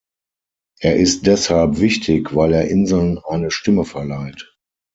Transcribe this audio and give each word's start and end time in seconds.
Er 0.79 0.95
ist 0.95 1.27
deshalb 1.27 1.79
wichtig, 1.79 2.35
weil 2.35 2.53
er 2.53 2.67
Inseln 2.69 3.19
eine 3.19 3.51
Stimme 3.51 3.85
verleiht. 3.85 4.57